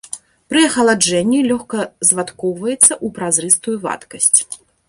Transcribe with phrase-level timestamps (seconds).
[0.51, 1.79] Пры ахаладжэнні лёгка
[2.11, 4.35] звадкоўваецца ў празрыстую вадкасць.